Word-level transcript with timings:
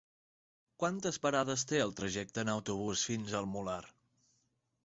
Quantes 0.83 1.19
parades 1.25 1.67
té 1.71 1.81
el 1.87 1.93
trajecte 2.01 2.45
en 2.47 2.51
autobús 2.57 3.07
fins 3.11 3.37
al 3.41 3.49
Molar? 3.55 3.81